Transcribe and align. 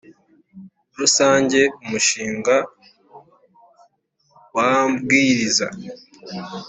Rusange 0.99 1.61
umushinga 1.85 2.55
w 4.55 4.57
ambwiriza 4.71 5.67